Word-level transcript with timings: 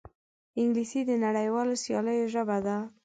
انګلیسي 0.59 1.01
د 1.05 1.11
نړیوالو 1.25 1.73
سیالیو 1.83 2.31
ژبه 2.33 2.57
ده 2.65 2.77